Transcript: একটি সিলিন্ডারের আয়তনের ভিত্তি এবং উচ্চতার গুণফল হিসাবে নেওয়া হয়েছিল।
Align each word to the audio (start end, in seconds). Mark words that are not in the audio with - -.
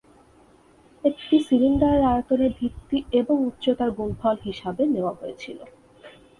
একটি 1.03 1.35
সিলিন্ডারের 1.39 2.03
আয়তনের 2.05 2.51
ভিত্তি 2.59 2.97
এবং 3.11 3.35
উচ্চতার 3.45 3.89
গুণফল 3.91 4.35
হিসাবে 4.43 4.83
নেওয়া 4.85 5.13
হয়েছিল। 5.13 5.59